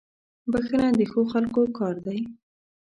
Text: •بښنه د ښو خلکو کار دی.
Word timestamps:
•بښنه 0.51 0.87
د 0.99 1.01
ښو 1.11 1.21
خلکو 1.33 1.61
کار 1.77 1.95
دی. 2.05 2.19